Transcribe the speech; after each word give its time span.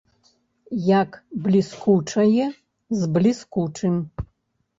Як 0.85 1.11
бліскучае 1.47 2.47
з 3.03 3.11
бліскучым. 3.19 3.95